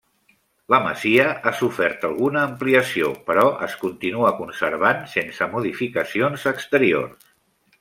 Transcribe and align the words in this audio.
La 0.73 0.77
masia 0.85 1.25
ha 1.41 1.51
sofert 1.59 2.07
alguna 2.09 2.41
ampliació, 2.47 3.11
però 3.29 3.45
es 3.67 3.77
continua 3.83 4.33
conservant 4.41 5.05
sense 5.15 5.51
modificacions 5.55 6.49
exteriors. 6.57 7.33